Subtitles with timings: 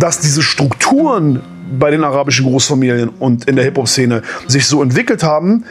[0.00, 1.40] dass diese Strukturen
[1.78, 5.64] bei den arabischen Großfamilien und in der Hip-Hop-Szene sich so entwickelt haben,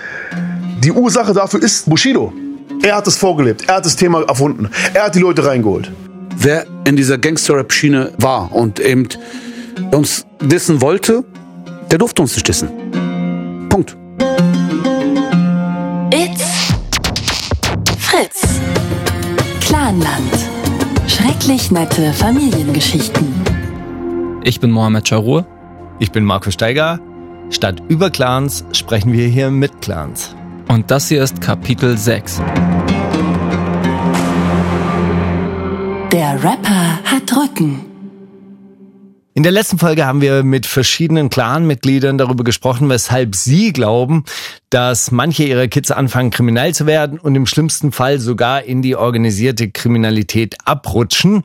[0.83, 2.31] die Ursache dafür ist Bushido.
[2.81, 5.91] Er hat es vorgelebt, er hat das Thema erfunden, er hat die Leute reingeholt.
[6.37, 9.09] Wer in dieser Gangster-Rap-Schiene war und eben
[9.91, 11.25] uns dissen wollte,
[11.91, 12.69] der durfte uns nicht dissen.
[13.67, 13.97] Punkt.
[16.13, 16.45] It's
[17.99, 18.41] Fritz.
[19.59, 20.31] Clanland.
[21.07, 23.58] Schrecklich nette Familiengeschichten.
[24.43, 25.45] Ich bin Mohamed Charur.
[25.99, 26.99] Ich bin Marco Steiger.
[27.49, 30.33] Statt über Clans sprechen wir hier mit Clans.
[30.69, 32.41] Und das hier ist Kapitel 6.
[36.11, 37.88] Der Rapper hat Rücken.
[39.39, 44.25] In der letzten Folge haben wir mit verschiedenen Clanmitgliedern darüber gesprochen, weshalb sie glauben,
[44.69, 48.97] dass manche ihrer Kids anfangen kriminell zu werden und im schlimmsten Fall sogar in die
[48.97, 51.43] organisierte Kriminalität abrutschen.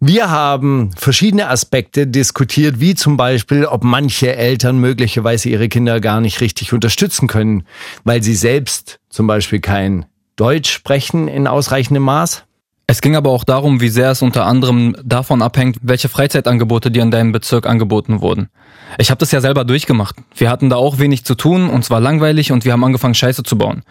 [0.00, 6.20] Wir haben verschiedene Aspekte diskutiert, wie zum Beispiel, ob manche Eltern möglicherweise ihre Kinder gar
[6.20, 7.62] nicht richtig unterstützen können,
[8.02, 12.47] weil sie selbst zum Beispiel kein Deutsch sprechen in ausreichendem Maß.
[12.90, 17.02] Es ging aber auch darum, wie sehr es unter anderem davon abhängt, welche Freizeitangebote dir
[17.02, 18.48] in deinem Bezirk angeboten wurden.
[18.96, 20.16] Ich habe das ja selber durchgemacht.
[20.34, 23.42] Wir hatten da auch wenig zu tun, und zwar langweilig und wir haben angefangen Scheiße
[23.42, 23.82] zu bauen.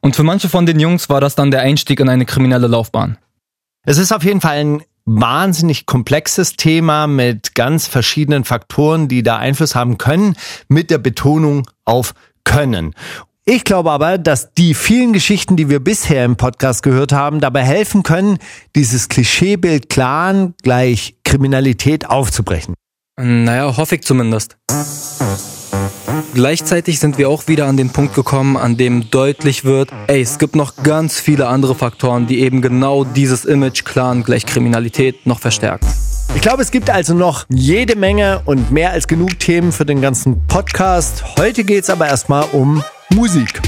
[0.00, 3.18] Und für manche von den Jungs war das dann der Einstieg in eine kriminelle Laufbahn.
[3.84, 9.36] Es ist auf jeden Fall ein wahnsinnig komplexes Thema mit ganz verschiedenen Faktoren, die da
[9.36, 10.34] Einfluss haben können,
[10.66, 12.94] mit der Betonung auf können.
[13.52, 17.64] Ich glaube aber, dass die vielen Geschichten, die wir bisher im Podcast gehört haben, dabei
[17.64, 18.38] helfen können,
[18.76, 22.76] dieses Klischeebild Clan gleich Kriminalität aufzubrechen.
[23.20, 24.56] Naja, hoffe ich zumindest.
[26.32, 30.38] Gleichzeitig sind wir auch wieder an den Punkt gekommen, an dem deutlich wird, ey, es
[30.38, 35.40] gibt noch ganz viele andere Faktoren, die eben genau dieses Image Clan gleich Kriminalität noch
[35.40, 35.88] verstärken.
[36.36, 40.00] Ich glaube, es gibt also noch jede Menge und mehr als genug Themen für den
[40.00, 41.24] ganzen Podcast.
[41.36, 43.60] Heute geht es aber erstmal um Musik.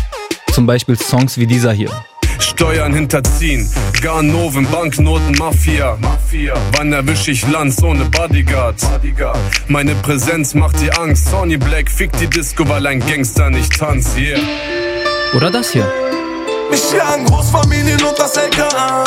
[0.52, 1.90] Zum Beispiel Songs wie dieser hier.
[2.38, 3.68] Steuern hinterziehen,
[4.00, 5.96] Ganoven, Banknoten, Mafia.
[6.00, 6.54] Mafia.
[6.76, 8.76] Wann erwisch ich Lanz ohne Bodyguard?
[8.80, 9.38] Bodyguard?
[9.68, 11.28] Meine Präsenz macht dir Angst.
[11.28, 14.16] Sony Black fickt die Disco, weil ein Gangster nicht tanzt.
[14.16, 14.38] Yeah.
[15.34, 15.90] Oder das hier.
[16.70, 19.04] Mich jagen Großfamilien und das LKA.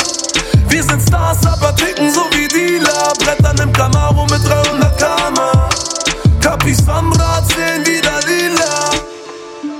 [0.68, 3.12] Wir sind Stars, aber ticken so wie Dealer.
[3.18, 6.40] Brettern im Camaro mit 300 km.
[6.40, 9.15] Capis am Rad sehen wieder lila.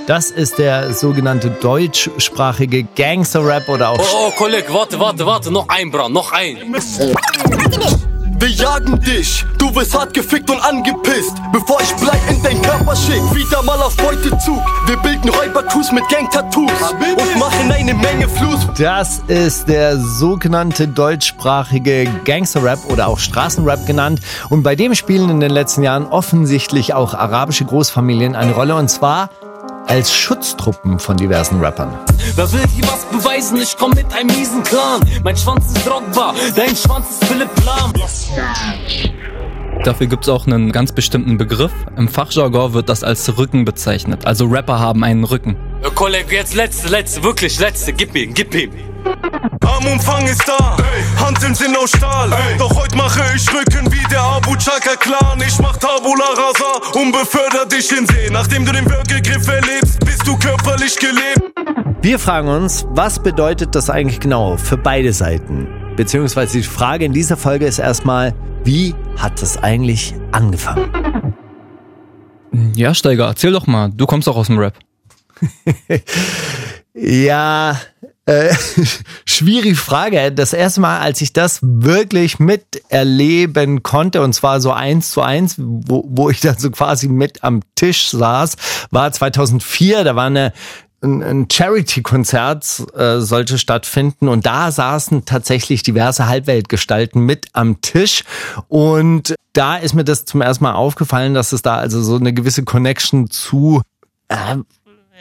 [0.07, 3.99] Das ist der sogenannte deutschsprachige Gangster-Rap oder auch...
[3.99, 6.59] Oh, oh, Kollege, warte, warte, warte, noch ein, Bra, noch ein.
[8.39, 11.33] Wir jagen dich, du wirst hart gefickt und angepisst.
[11.51, 14.61] Bevor ich bleib in dein Körper schick, wieder mal auf Beutezug.
[14.85, 18.65] Wir bilden Räubercrews mit Gang-Tattoos und machen eine Menge Fluss.
[18.77, 24.21] Das ist der sogenannte deutschsprachige Gangster-Rap oder auch Straßenrap genannt.
[24.47, 28.75] Und bei dem spielen in den letzten Jahren offensichtlich auch arabische Großfamilien eine Rolle.
[28.75, 29.31] Und zwar
[29.87, 31.97] als Schutztruppen von diversen Rappern.
[32.35, 33.57] Wer will hier was beweisen?
[33.57, 35.01] Ich komm mit einem miesen Clan.
[35.23, 37.93] Mein Schwanz ist Drogba, dein Schwanz ist Philipp Lahm.
[39.83, 41.71] Dafür gibt's auch einen ganz bestimmten Begriff.
[41.95, 44.25] Im Fachjargon wird das als Rücken bezeichnet.
[44.25, 45.55] Also Rapper haben einen Rücken.
[45.95, 47.93] Kollege, jetzt letzte, letzte, wirklich letzte.
[47.93, 48.71] Gib ihm, gib ihm.
[49.65, 50.77] Armumfang ist da,
[51.23, 52.29] Hanteln sind aus Stahl.
[52.57, 55.41] Doch heute mache ich Rücken wie der Abu Chaka Clan.
[55.45, 58.29] Ich mach Tabula Rasa und beförder dich in See.
[58.31, 61.41] Nachdem du den Würgegriff erlebst, bist du körperlich gelebt.
[62.01, 65.67] Wir fragen uns, was bedeutet das eigentlich genau für beide Seiten?
[65.95, 68.33] Beziehungsweise die Frage in dieser Folge ist erstmal,
[68.63, 71.33] wie hat das eigentlich angefangen?
[72.75, 73.89] Ja, Steiger, erzähl doch mal.
[73.89, 74.73] Du kommst auch aus dem Rap.
[76.99, 77.79] Ja,
[78.27, 78.53] äh,
[79.25, 80.31] schwierige Frage.
[80.31, 85.55] Das erste Mal, als ich das wirklich miterleben konnte, und zwar so eins zu eins,
[85.57, 88.57] wo, wo ich dann so quasi mit am Tisch saß,
[88.91, 90.03] war 2004.
[90.03, 90.53] Da war eine
[91.01, 98.23] ein, Charity-Konzert äh, sollte stattfinden und da saßen tatsächlich diverse Halbweltgestalten mit am Tisch
[98.67, 102.33] und da ist mir das zum ersten Mal aufgefallen, dass es da also so eine
[102.33, 103.83] gewisse Connection zu
[104.27, 104.57] äh,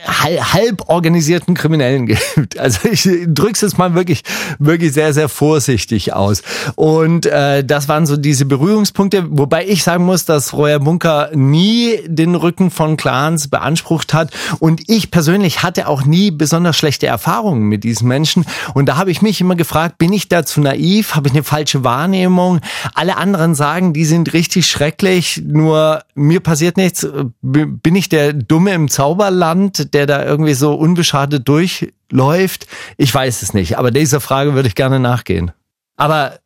[0.05, 2.23] halb, organisierten Kriminellen gibt.
[2.59, 4.23] Also ich drück's jetzt mal wirklich,
[4.59, 6.43] wirklich sehr, sehr vorsichtig aus.
[6.75, 12.01] Und äh, das waren so diese Berührungspunkte, wobei ich sagen muss, dass Royer Bunker nie
[12.07, 14.33] den Rücken von Clans beansprucht hat.
[14.59, 18.47] Und ich persönlich hatte auch nie besonders schlechte Erfahrungen mit diesen Menschen.
[18.75, 21.15] Und da habe ich mich immer gefragt, bin ich da zu naiv?
[21.15, 22.61] Habe ich eine falsche Wahrnehmung?
[22.95, 27.07] Alle anderen sagen, die sind richtig schrecklich, nur mir passiert nichts.
[27.43, 32.67] Bin ich der Dumme im Zauberland, der da irgendwie so unbeschadet durchläuft?
[32.97, 35.53] Ich weiß es nicht, aber dieser Frage würde ich gerne nachgehen.
[35.97, 36.39] Aber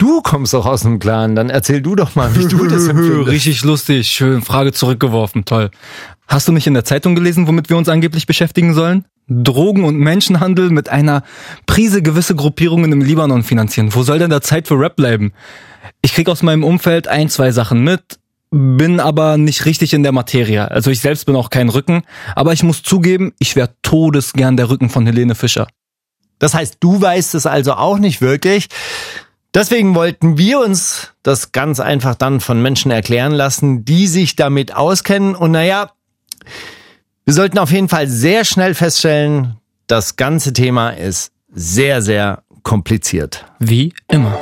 [0.00, 3.28] Du kommst doch aus dem Clan, dann erzähl du doch mal, wie du das empfindest.
[3.28, 5.70] Richtig lustig, schön, Frage zurückgeworfen, toll.
[6.28, 9.06] Hast du nicht in der Zeitung gelesen, womit wir uns angeblich beschäftigen sollen?
[9.28, 11.24] Drogen- und Menschenhandel mit einer
[11.66, 13.92] Prise gewisse Gruppierungen im Libanon finanzieren.
[13.92, 15.32] Wo soll denn da Zeit für Rap bleiben?
[16.00, 20.12] Ich krieg aus meinem Umfeld ein, zwei Sachen mit, bin aber nicht richtig in der
[20.12, 20.70] Materie.
[20.70, 22.02] Also ich selbst bin auch kein Rücken,
[22.34, 25.68] aber ich muss zugeben, ich wäre todesgern der Rücken von Helene Fischer.
[26.38, 28.68] Das heißt, du weißt es also auch nicht wirklich.
[29.54, 34.74] Deswegen wollten wir uns das ganz einfach dann von Menschen erklären lassen, die sich damit
[34.74, 35.34] auskennen.
[35.34, 35.90] Und naja,
[37.24, 39.56] wir sollten auf jeden Fall sehr schnell feststellen,
[39.86, 43.46] das ganze Thema ist sehr, sehr kompliziert.
[43.58, 44.38] Wie immer.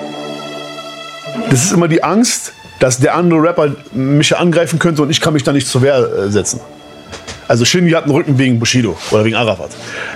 [1.50, 5.32] Das ist immer die Angst, dass der andere Rapper mich angreifen könnte und ich kann
[5.32, 6.60] mich da nicht zur Wehr äh, setzen.
[7.48, 9.70] Also Shindy hat einen Rücken wegen Bushido oder wegen Arafat.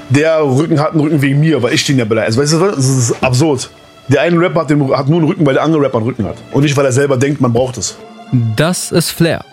[0.09, 2.39] Der Rücken hat einen Rücken wegen mir, weil ich den ja beleidigt.
[2.39, 2.77] Also, weißt du, was?
[2.77, 3.71] das ist absurd.
[4.09, 6.25] Der eine Rapper hat, den, hat nur einen Rücken, weil der andere Rapper einen Rücken
[6.25, 6.37] hat.
[6.51, 7.97] Und nicht, weil er selber denkt, man braucht es.
[8.57, 9.45] Das ist Flair.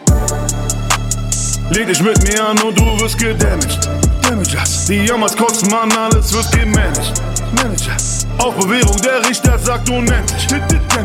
[1.69, 3.87] Leg dich mit mir an und du wirst gedamaged.
[4.23, 4.85] Damage us.
[4.85, 7.21] Die Jammers kotzen, Mann, alles wird gemanagt.
[7.55, 7.95] Manager.
[8.39, 10.47] Auf Bewährung, der Richter sagt unendlich.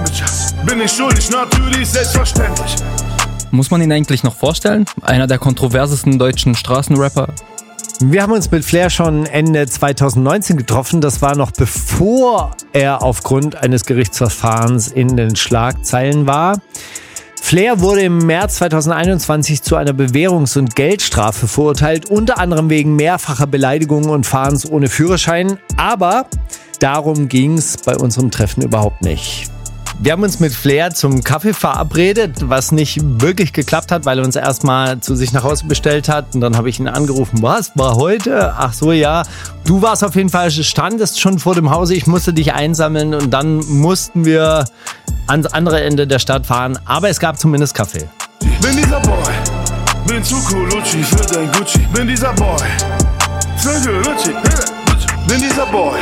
[0.01, 0.55] Us.
[0.65, 2.77] Bin ich schuldig, natürlich, selbstverständlich.
[3.51, 4.87] Muss man ihn eigentlich noch vorstellen?
[5.03, 7.29] Einer der kontroversesten deutschen Straßenrapper.
[8.01, 11.03] Wir haben uns mit Flair schon Ende 2019 getroffen.
[11.03, 16.59] Das war noch bevor er aufgrund eines Gerichtsverfahrens in den Schlagzeilen war.
[17.43, 23.47] Flair wurde im März 2021 zu einer Bewährungs- und Geldstrafe verurteilt, unter anderem wegen mehrfacher
[23.47, 25.59] Beleidigungen und Fahrens ohne Führerschein.
[25.77, 26.27] Aber
[26.81, 29.52] darum ging es bei unserem Treffen überhaupt nicht.
[30.03, 34.25] Wir haben uns mit Flair zum Kaffee verabredet, was nicht wirklich geklappt hat, weil er
[34.25, 36.35] uns erstmal zu sich nach Hause bestellt hat.
[36.35, 38.53] Und dann habe ich ihn angerufen, was, war heute?
[38.59, 39.23] Ach so, ja.
[39.65, 43.31] Du warst auf jeden Fall, standest schon vor dem Hause, ich musste dich einsammeln und
[43.31, 44.65] dann mussten wir
[45.29, 46.81] ans andere Ende der Stadt fahren.
[46.85, 48.09] Aber es gab zumindest Kaffee.
[48.41, 49.33] Bin dieser Boy.
[50.09, 51.79] Bin zu cool, Lucci für dein Gucci.
[51.95, 52.59] Bin dieser Boy.
[53.57, 54.35] Für Lucci.
[55.29, 55.95] Bin dieser Boy.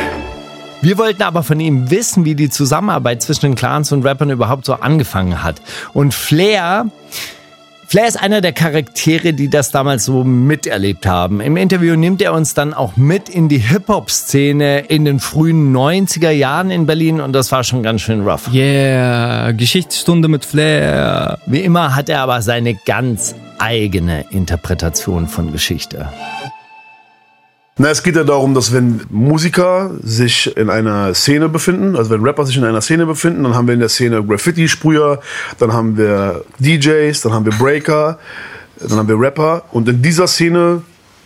[0.83, 4.65] Wir wollten aber von ihm wissen, wie die Zusammenarbeit zwischen den Clans und Rappern überhaupt
[4.65, 5.61] so angefangen hat.
[5.93, 6.87] Und Flair,
[7.87, 11.41] Flair ist einer der Charaktere, die das damals so miterlebt haben.
[11.41, 16.31] Im Interview nimmt er uns dann auch mit in die Hip-Hop-Szene in den frühen 90er
[16.31, 18.49] Jahren in Berlin und das war schon ganz schön rough.
[18.51, 21.41] Yeah, Geschichtsstunde mit Flair.
[21.45, 26.09] Wie immer hat er aber seine ganz eigene Interpretation von Geschichte.
[27.79, 32.23] Na, es geht ja darum, dass wenn Musiker sich in einer Szene befinden, also wenn
[32.23, 35.21] Rapper sich in einer Szene befinden, dann haben wir in der Szene Graffiti-Sprüher,
[35.59, 38.19] dann haben wir DJs, dann haben wir Breaker,
[38.81, 40.83] dann haben wir Rapper und in dieser Szene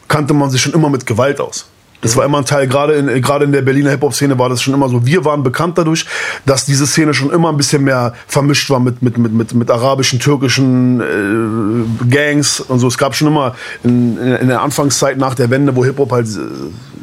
[0.06, 1.66] kannte man sich schon immer mit Gewalt aus.
[2.04, 4.74] Das war immer ein Teil, gerade in, gerade in der Berliner Hip-Hop-Szene war das schon
[4.74, 5.06] immer so.
[5.06, 6.04] Wir waren bekannt dadurch,
[6.44, 9.70] dass diese Szene schon immer ein bisschen mehr vermischt war mit, mit, mit, mit, mit
[9.70, 12.88] arabischen, türkischen äh, Gangs und so.
[12.88, 16.40] Es gab schon immer in, in der Anfangszeit nach der Wende, wo Hip-Hop halt äh,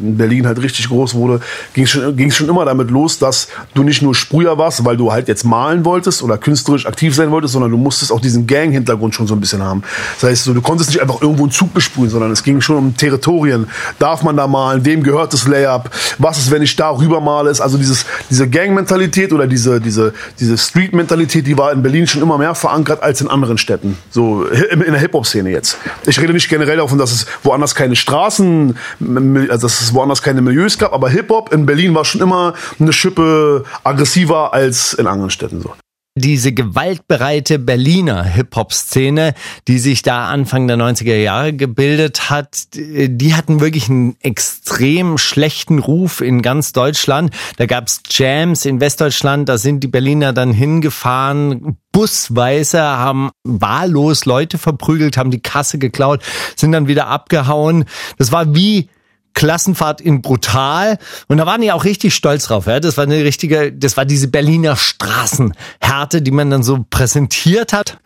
[0.02, 1.40] in Berlin halt richtig groß wurde,
[1.74, 5.12] ging es schon, schon immer damit los, dass du nicht nur Sprüher warst, weil du
[5.12, 9.16] halt jetzt malen wolltest oder künstlerisch aktiv sein wolltest, sondern du musstest auch diesen Gang-Hintergrund
[9.16, 9.84] schon so ein bisschen haben.
[10.20, 12.98] Das heißt, du konntest nicht einfach irgendwo einen Zug besprühen, sondern es ging schon um
[12.98, 13.68] Territorien.
[14.00, 14.86] Darf man da malen?
[14.86, 15.90] Wem gehört das Layup?
[16.18, 17.50] Was ist, wenn ich da rüber male?
[17.50, 22.38] Also dieses, diese Gang-Mentalität oder diese, diese, diese Street-Mentalität, die war in Berlin schon immer
[22.38, 23.98] mehr verankert als in anderen Städten.
[24.10, 25.78] So in der Hip-Hop-Szene jetzt.
[26.06, 28.78] Ich rede nicht generell davon, dass es woanders keine Straßen,
[29.50, 32.94] also dass es woanders keine Milieus gab, aber Hip-Hop in Berlin war schon immer eine
[32.94, 35.74] Schippe aggressiver als in anderen Städten so
[36.16, 39.34] diese gewaltbereite Berliner Hip-Hop-Szene,
[39.70, 45.80] die sich da Anfang der 90er Jahre gebildet hat, die hatten wirklich einen extrem schlechten
[45.80, 47.34] Ruf in ganz Deutschland.
[47.56, 54.58] Da gab's Jams in Westdeutschland, da sind die Berliner dann hingefahren, busweise, haben wahllos Leute
[54.58, 56.24] verprügelt, haben die Kasse geklaut,
[56.58, 57.86] sind dann wieder abgehauen.
[58.18, 58.90] Das war wie
[59.34, 60.98] Klassenfahrt in Brutal.
[61.28, 62.68] Und da waren die auch richtig stolz drauf.
[62.68, 62.80] Ja?
[62.80, 68.00] Das war eine richtige, das war diese Berliner Straßenhärte, die man dann so präsentiert hat.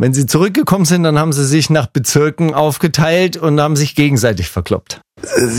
[0.00, 4.48] Wenn sie zurückgekommen sind, dann haben sie sich nach Bezirken aufgeteilt und haben sich gegenseitig
[4.48, 5.00] verkloppt.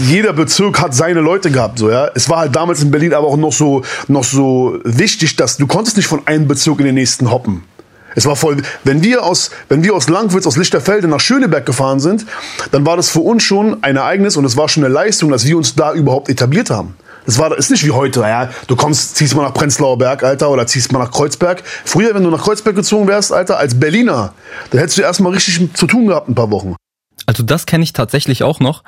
[0.05, 2.09] Jeder Bezirk hat seine Leute gehabt, so ja.
[2.15, 5.67] Es war halt damals in Berlin aber auch noch so, noch so wichtig, dass du
[5.67, 7.65] konntest nicht von einem Bezirk in den nächsten hoppen.
[8.15, 11.99] Es war voll, wenn wir aus, wenn wir aus Langwitz, aus Lichterfelde nach Schöneberg gefahren
[11.99, 12.25] sind,
[12.71, 15.45] dann war das für uns schon ein Ereignis und es war schon eine Leistung, dass
[15.45, 16.95] wir uns da überhaupt etabliert haben.
[17.25, 18.49] Das war, ist nicht wie heute, ja.
[18.67, 21.61] Du kommst, ziehst mal nach Prenzlauer Berg, Alter, oder ziehst mal nach Kreuzberg.
[21.85, 24.33] Früher, wenn du nach Kreuzberg gezogen wärst, Alter, als Berliner,
[24.71, 26.75] dann hättest du erstmal richtig zu tun gehabt, ein paar Wochen.
[27.27, 28.83] Also das kenne ich tatsächlich auch noch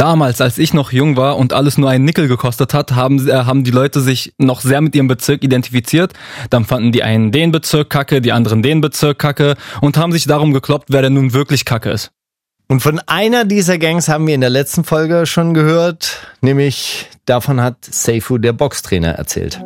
[0.00, 3.32] Damals, als ich noch jung war und alles nur einen Nickel gekostet hat, haben, äh,
[3.44, 6.14] haben die Leute sich noch sehr mit ihrem Bezirk identifiziert.
[6.48, 10.24] Dann fanden die einen den Bezirk kacke, die anderen den Bezirk kacke und haben sich
[10.24, 12.12] darum gekloppt, wer denn nun wirklich kacke ist.
[12.66, 17.60] Und von einer dieser Gangs haben wir in der letzten Folge schon gehört, nämlich davon
[17.60, 19.60] hat Seifu, der Boxtrainer, erzählt.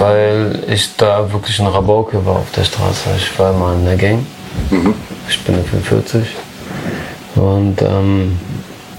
[0.00, 3.10] Weil ich da wirklich ein Rabauke war auf der Straße.
[3.16, 4.26] Ich war immer in der Gang.
[5.28, 6.26] Ich bin 45.
[7.36, 8.38] Und ähm,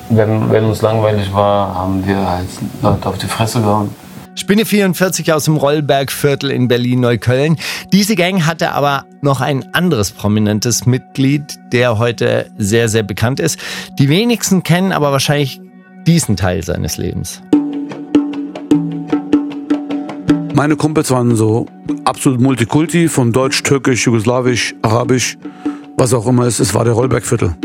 [0.09, 2.47] wenn, wenn uns langweilig war, haben wir halt
[2.81, 3.89] Leute auf die Fresse gehauen.
[4.37, 7.55] Spinne 44 aus dem Rollbergviertel in Berlin-Neukölln.
[7.93, 13.57] Diese Gang hatte aber noch ein anderes prominentes Mitglied, der heute sehr, sehr bekannt ist.
[13.97, 15.61] Die wenigsten kennen aber wahrscheinlich
[16.05, 17.41] diesen Teil seines Lebens.
[20.53, 21.65] Meine Kumpels waren so
[22.03, 25.37] absolut Multikulti, von Deutsch, Türkisch, Jugoslawisch, Arabisch,
[25.97, 26.69] was auch immer es ist.
[26.69, 27.55] Es war der Rollbergviertel.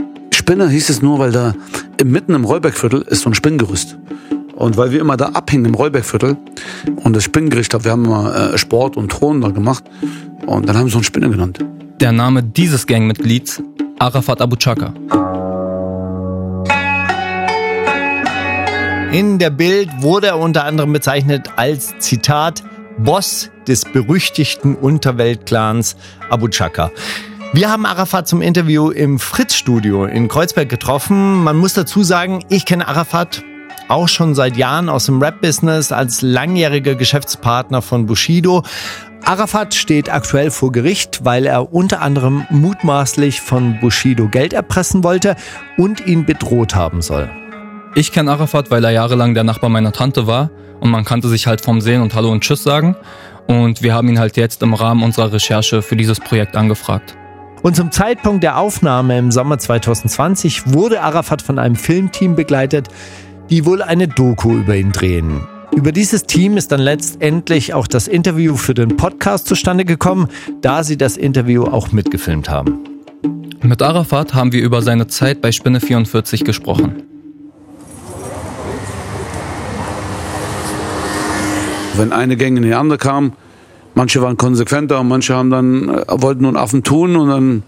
[0.50, 1.54] Spinner hieß es nur, weil da
[2.02, 3.96] mitten im Rollbergviertel ist so ein Spinngerüst.
[4.56, 6.36] Und weil wir immer da abhingen im Rollbergviertel
[7.04, 9.84] und das Spinngericht, wir haben immer äh, Sport und Thron da gemacht
[10.46, 11.60] und dann haben sie so einen Spinner genannt.
[12.00, 13.62] Der Name dieses Gangmitglieds,
[14.00, 14.92] Arafat Abu Chaka.
[19.12, 22.64] In der Bild wurde er unter anderem bezeichnet als Zitat
[22.98, 25.94] Boss des berüchtigten Unterweltclans
[26.28, 26.90] Abu Chaka.
[27.52, 31.42] Wir haben Arafat zum Interview im Fritz-Studio in Kreuzberg getroffen.
[31.42, 33.42] Man muss dazu sagen, ich kenne Arafat
[33.88, 38.62] auch schon seit Jahren aus dem Rap-Business als langjähriger Geschäftspartner von Bushido.
[39.24, 45.34] Arafat steht aktuell vor Gericht, weil er unter anderem mutmaßlich von Bushido Geld erpressen wollte
[45.76, 47.28] und ihn bedroht haben soll.
[47.96, 51.48] Ich kenne Arafat, weil er jahrelang der Nachbar meiner Tante war und man kannte sich
[51.48, 52.94] halt vom Sehen und Hallo und Tschüss sagen.
[53.48, 57.16] Und wir haben ihn halt jetzt im Rahmen unserer Recherche für dieses Projekt angefragt.
[57.62, 62.88] Und zum Zeitpunkt der Aufnahme im Sommer 2020 wurde Arafat von einem Filmteam begleitet,
[63.50, 65.46] die wohl eine Doku über ihn drehen.
[65.74, 70.28] Über dieses Team ist dann letztendlich auch das Interview für den Podcast zustande gekommen,
[70.62, 72.78] da sie das Interview auch mitgefilmt haben.
[73.62, 77.02] Mit Arafat haben wir über seine Zeit bei Spinne 44 gesprochen.
[81.96, 83.34] Wenn eine Gang in die andere kam,
[83.94, 87.62] manche waren konsequenter und manche haben dann, äh, wollten nun Affen tun und dann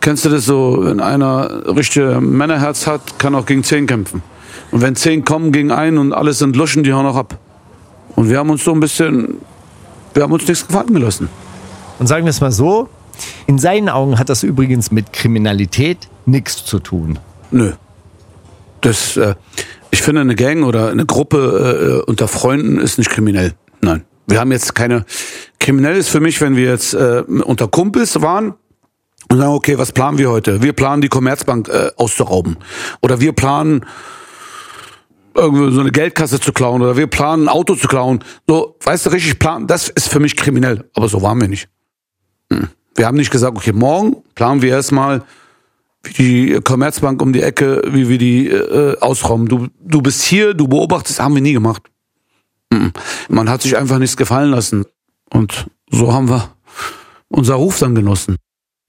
[0.00, 4.22] kennst du das so, wenn einer richtige Männerherz hat, kann auch gegen zehn kämpfen.
[4.70, 7.38] Und wenn zehn kommen gegen einen und alles sind Luschen, die hauen auch ab.
[8.16, 9.36] Und wir haben uns so ein bisschen,
[10.12, 11.28] wir haben uns nichts gefallen gelassen.
[11.98, 12.88] Und sagen wir es mal so,
[13.46, 17.18] in seinen Augen hat das übrigens mit Kriminalität nichts zu tun.
[17.50, 17.72] Nö.
[18.80, 19.34] Das, äh,
[19.90, 23.54] ich finde, eine Gang oder eine Gruppe äh, unter Freunden ist nicht kriminell.
[23.80, 24.04] Nein.
[24.26, 25.04] Wir haben jetzt keine.
[25.64, 28.52] Kriminell ist für mich, wenn wir jetzt äh, unter Kumpels waren
[29.30, 30.62] und sagen, okay, was planen wir heute?
[30.62, 32.58] Wir planen die Commerzbank äh, auszurauben.
[33.00, 33.86] Oder wir planen
[35.34, 38.22] irgendwie so eine Geldkasse zu klauen oder wir planen ein Auto zu klauen.
[38.46, 40.84] So, weißt du, richtig planen, das ist für mich kriminell.
[40.92, 41.70] Aber so waren wir nicht.
[42.52, 42.68] Hm.
[42.94, 45.22] Wir haben nicht gesagt, okay, morgen planen wir erstmal
[46.18, 49.48] die Commerzbank um die Ecke, wie wir die äh, ausrauben.
[49.48, 51.84] Du, du bist hier, du beobachtest, haben wir nie gemacht.
[52.70, 52.92] Hm.
[53.30, 54.84] Man hat sich einfach nichts gefallen lassen.
[55.30, 56.50] Und so haben wir
[57.28, 58.36] unser Ruf dann genossen.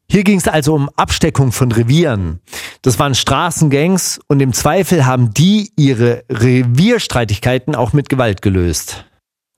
[0.09, 2.39] Hier ging es also um Absteckung von Revieren.
[2.83, 9.05] Das waren Straßengangs und im Zweifel haben die ihre Revierstreitigkeiten auch mit Gewalt gelöst.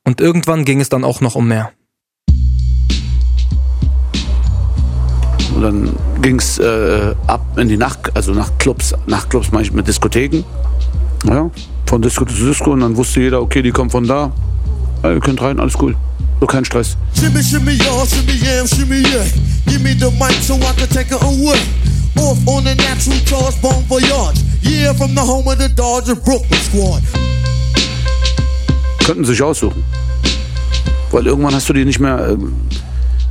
[0.06, 1.72] Und irgendwann ging es dann auch noch um mehr.
[5.54, 10.44] Und dann ging's äh, ab in die Nacht, also Nachtclubs, Nachtclubs manchmal mit Diskotheken.
[11.26, 11.50] Ja,
[11.88, 14.32] von Disco zu Disco und dann wusste jeder, okay, die kommen von da.
[15.04, 15.96] Ja, ihr könnt rein, alles cool.
[16.40, 16.96] So kein Stress.
[17.14, 19.26] Shimmy, shimmy, y'all, shimmy, yam, shimmy, yeah.
[19.66, 21.60] Give me the mic so I can take it away.
[22.18, 24.40] Off on the natural charge, bon voyage.
[24.62, 27.02] Yeah, from the home of the Dodger Brooklyn Squad.
[29.06, 29.84] Könnten sich aussuchen.
[31.12, 32.38] Weil irgendwann hast du dir nicht mehr äh,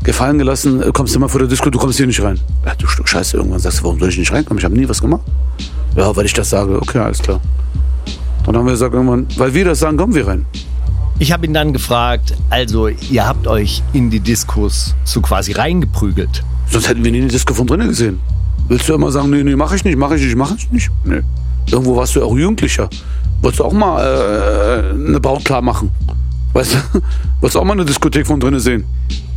[0.03, 2.41] gefallen gelassen, äh, kommst immer vor der Disco, du kommst hier nicht rein.
[2.65, 4.59] Ja, du Stück Scheiße, irgendwann sagst du, warum soll ich nicht reinkommen?
[4.59, 5.23] Ich habe nie was gemacht.
[5.95, 7.41] Ja, weil ich das sage, okay, alles klar.
[8.45, 10.47] Dann haben wir gesagt irgendwann, weil wir das sagen, kommen wir rein.
[11.18, 16.44] Ich habe ihn dann gefragt, also ihr habt euch in die Diskos so quasi reingeprügelt.
[16.70, 18.20] Sonst hätten wir nie eine Disco von drinnen gesehen.
[18.68, 20.90] Willst du immer sagen, nee, nee, mach ich nicht, mach ich nicht, mach ich nicht?
[21.04, 21.23] Nee.
[21.70, 22.90] Irgendwo warst du ja auch Jugendlicher.
[23.40, 25.90] Wolltest du auch mal äh, eine Braut klar machen?
[26.52, 26.78] Weißt du?
[27.40, 28.85] Wolltest du auch mal eine Diskothek von drinnen sehen?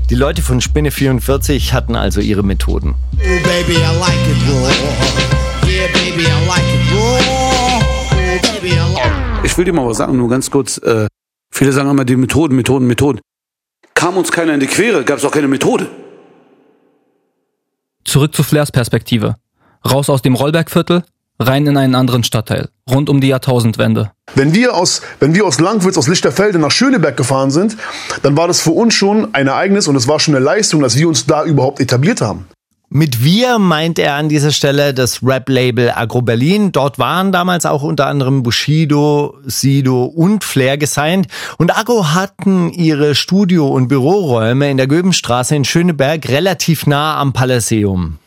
[0.09, 2.95] Die Leute von Spinne 44 hatten also ihre Methoden.
[3.13, 5.69] Oh, baby, I like it raw.
[5.69, 7.19] Yeah, baby, I like it raw.
[7.21, 9.45] Oh, baby, I like it.
[9.45, 10.77] Ich will dir mal was sagen, nur ganz kurz.
[10.79, 11.07] Äh,
[11.51, 13.19] viele sagen immer die Methoden, Methoden, Methoden.
[13.93, 15.87] Kam uns keiner in die Quere, gab es auch keine Methode.
[18.05, 19.35] Zurück zu Flairs Perspektive.
[19.85, 21.03] Raus aus dem Rollbergviertel,
[21.39, 24.11] rein in einen anderen Stadtteil, rund um die Jahrtausendwende.
[24.35, 27.77] Wenn wir aus, wenn wir aus Langwitz, aus Lichterfelde nach Schöneberg gefahren sind,
[28.23, 30.97] dann war das für uns schon ein Ereignis und es war schon eine Leistung, dass
[30.97, 32.47] wir uns da überhaupt etabliert haben.
[32.91, 36.71] Mit wir meint er an dieser Stelle das Rap-Label Agro Berlin.
[36.71, 41.27] Dort waren damals auch unter anderem Bushido, Sido und Flair gesigned.
[41.59, 47.31] Und Agro hatten ihre Studio- und Büroräume in der Göbenstraße in Schöneberg relativ nah am
[47.31, 48.17] Palaceum.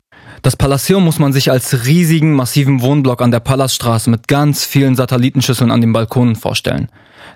[0.42, 4.96] Das Palaceum muss man sich als riesigen, massiven Wohnblock an der Palaststraße mit ganz vielen
[4.96, 6.88] Satellitenschüsseln an den Balkonen vorstellen.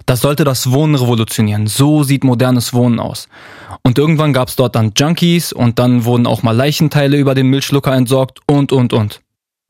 [0.07, 1.69] Das sollte das Wohnen revolutionieren.
[1.69, 3.29] So sieht modernes Wohnen aus.
[3.85, 7.47] Und irgendwann gab es dort dann Junkies und dann wurden auch mal Leichenteile über den
[7.47, 9.21] Milchschlucker entsorgt und, und, und.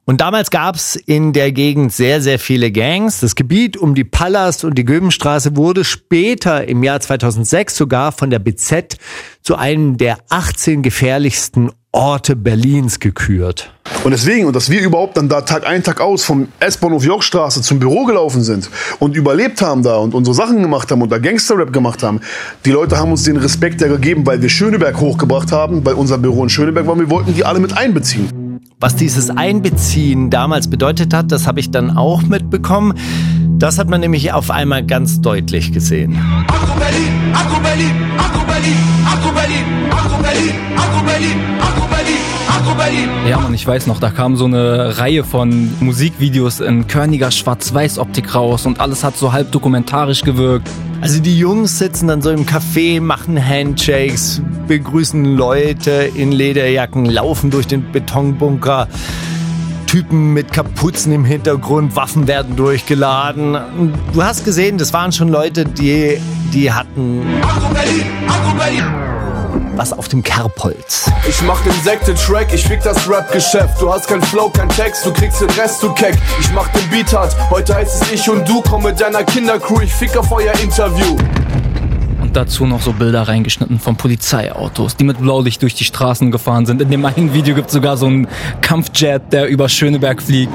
[0.06, 3.20] Und damals gab's in der Gegend sehr, sehr viele Gangs.
[3.20, 8.30] Das Gebiet um die Palast und die Göbenstraße wurde später im Jahr 2006 sogar von
[8.30, 8.96] der BZ
[9.42, 13.72] zu einem der 18 gefährlichsten Orte Berlins gekürt.
[14.04, 17.62] Und deswegen, und dass wir überhaupt dann da Tag ein, Tag aus vom S-Bahnhof Yorkstraße
[17.62, 21.16] zum Büro gelaufen sind und überlebt haben da und unsere Sachen gemacht haben und da
[21.16, 22.20] Gangster-Rap gemacht haben,
[22.66, 26.18] die Leute haben uns den Respekt ja gegeben, weil wir Schöneberg hochgebracht haben, weil unser
[26.18, 28.60] Büro in Schöneberg war, wir wollten die alle mit einbeziehen.
[28.78, 32.92] Was dieses Einbeziehen damals bedeutet hat, das habe ich dann auch mitbekommen.
[33.58, 36.18] Das hat man nämlich auf einmal ganz deutlich gesehen.
[43.28, 48.34] Ja, und ich weiß noch, da kam so eine Reihe von Musikvideos in körniger Schwarz-Weiß-Optik
[48.34, 50.68] raus und alles hat so halb dokumentarisch gewirkt.
[51.00, 57.50] Also die Jungs sitzen dann so im Café, machen Handshakes, begrüßen Leute in Lederjacken, laufen
[57.50, 58.86] durch den Betonbunker.
[59.96, 63.56] Typen mit Kapuzen im Hintergrund, Waffen werden durchgeladen.
[64.12, 66.20] Du hast gesehen, das waren schon Leute, die,
[66.52, 67.22] die hatten
[69.74, 71.10] was auf dem Kerbholz.
[71.26, 73.80] Ich mach den Sekte-Track, ich fick das Rap-Geschäft.
[73.80, 76.14] Du hast kein Flow, kein Text, du kriegst den Rest, du keck.
[76.40, 78.60] Ich mach den Beat hart, heute heißt es ich und du.
[78.68, 81.16] Komm mit deiner Kindercrew, ich fick auf euer Interview.
[82.36, 86.82] Dazu noch so Bilder reingeschnitten von Polizeiautos, die mit Blaulicht durch die Straßen gefahren sind.
[86.82, 88.28] In dem einen Video gibt es sogar so einen
[88.60, 90.52] Kampfjet, der über Schöneberg fliegt.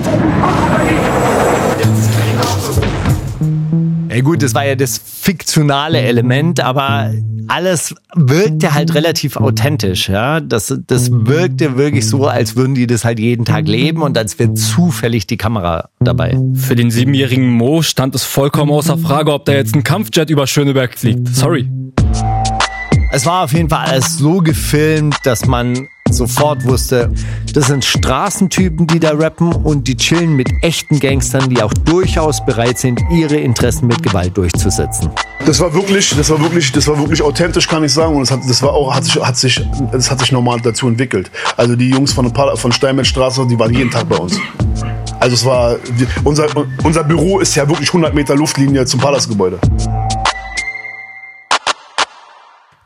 [4.09, 7.13] Ja gut, das war ja das fiktionale Element, aber
[7.47, 10.39] alles wirkte halt relativ authentisch, ja.
[10.39, 14.39] Das, das wirkte wirklich so, als würden die das halt jeden Tag leben und als
[14.39, 16.37] wäre zufällig die Kamera dabei.
[16.53, 20.47] Für den siebenjährigen Mo stand es vollkommen außer Frage, ob da jetzt ein Kampfjet über
[20.47, 21.27] Schöneberg fliegt.
[21.29, 21.69] Sorry.
[23.13, 27.11] Es war auf jeden Fall alles so gefilmt, dass man sofort wusste,
[27.53, 32.45] das sind Straßentypen, die da rappen und die chillen mit echten Gangstern, die auch durchaus
[32.45, 35.09] bereit sind, ihre Interessen mit Gewalt durchzusetzen.
[35.45, 38.15] Das war wirklich, das war wirklich, das war wirklich authentisch, kann ich sagen.
[38.15, 40.87] Und es hat, das war auch, hat sich, hat sich, das hat sich normal dazu
[40.87, 41.31] entwickelt.
[41.57, 44.39] Also die Jungs von, von Steinmetzstraße, die waren jeden Tag bei uns.
[45.19, 45.77] Also es war,
[46.23, 46.47] unser,
[46.83, 49.59] unser Büro ist ja wirklich 100 Meter Luftlinie zum Palastgebäude.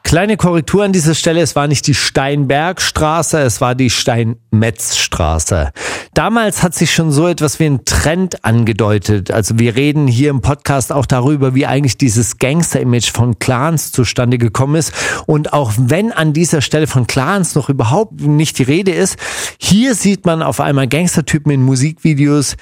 [0.05, 5.71] Kleine Korrektur an dieser Stelle, es war nicht die Steinbergstraße, es war die Steinmetzstraße.
[6.13, 9.31] Damals hat sich schon so etwas wie ein Trend angedeutet.
[9.31, 14.37] Also wir reden hier im Podcast auch darüber, wie eigentlich dieses Gangster-Image von Clans zustande
[14.37, 14.93] gekommen ist.
[15.25, 19.17] Und auch wenn an dieser Stelle von Clans noch überhaupt nicht die Rede ist,
[19.57, 22.57] hier sieht man auf einmal Gangstertypen in Musikvideos,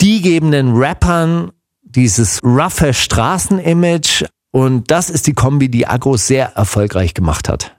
[0.00, 4.24] die geben den Rappern dieses roughe Straßenimage
[4.56, 7.76] und das ist die Kombi, die Agro sehr erfolgreich gemacht hat.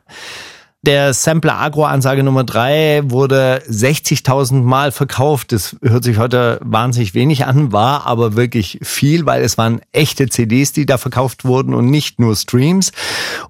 [0.83, 5.53] Der Sampler Agro-Ansage Nummer drei wurde 60.000 Mal verkauft.
[5.53, 10.29] Das hört sich heute wahnsinnig wenig an, war aber wirklich viel, weil es waren echte
[10.29, 12.91] CDs, die da verkauft wurden und nicht nur Streams.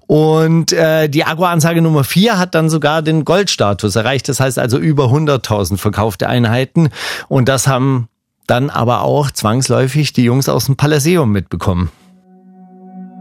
[0.06, 4.30] Und äh, die Agro-Ansage Nummer vier hat dann sogar den Goldstatus erreicht.
[4.30, 6.88] Das heißt also über 100.000 verkaufte Einheiten.
[7.28, 8.08] Und das haben
[8.46, 11.90] dann aber auch zwangsläufig die Jungs aus dem Palaceum mitbekommen.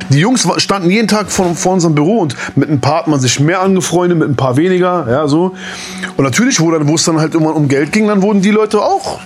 [0.10, 3.20] Die Jungs standen jeden Tag vor, vor unserem Büro und mit ein paar hat man
[3.20, 5.54] sich mehr angefreundet, mit ein paar weniger, ja, so.
[6.16, 8.52] Und natürlich, wo, dann, wo es dann halt immer um Geld ging, dann wurden die
[8.52, 9.20] Leute auch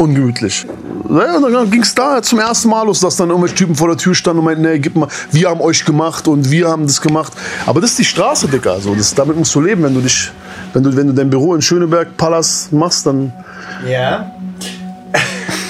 [0.00, 0.66] ungemütlich.
[1.10, 3.96] Ja, dann ging es da zum ersten Mal los, dass dann irgendwelche Typen vor der
[3.96, 7.00] Tür standen und meinten, nee, gib mal, wir haben euch gemacht und wir haben das
[7.00, 7.32] gemacht.
[7.66, 8.80] Aber das ist die Straße, Dicker.
[8.80, 10.30] So, das, damit musst du leben, wenn du dich,
[10.72, 13.32] wenn du, wenn du dein Büro in Schöneberg Palast machst, dann
[13.86, 14.30] Ja.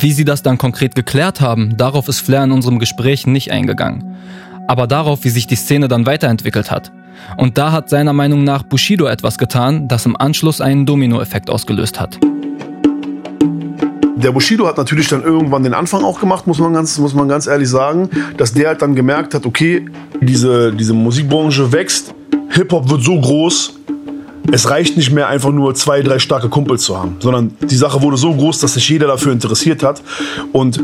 [0.00, 4.14] Wie sie das dann konkret geklärt haben, darauf ist Flair in unserem Gespräch nicht eingegangen.
[4.68, 6.92] Aber darauf, wie sich die Szene dann weiterentwickelt hat.
[7.36, 11.98] Und da hat seiner Meinung nach Bushido etwas getan, das im Anschluss einen Dominoeffekt ausgelöst
[11.98, 12.20] hat.
[14.14, 17.28] der Bushido hat natürlich dann irgendwann den Anfang auch gemacht, muss man ganz, muss man
[17.28, 19.86] ganz ehrlich sagen, dass der halt dann gemerkt hat, okay,
[20.20, 22.14] diese, diese Musikbranche wächst,
[22.50, 23.74] Hip-Hop wird so groß,
[24.50, 28.02] Es reicht nicht mehr einfach nur zwei, drei starke Kumpels zu haben, sondern die Sache
[28.02, 30.02] wurde so groß, dass sich jeder dafür interessiert hat
[30.52, 30.80] und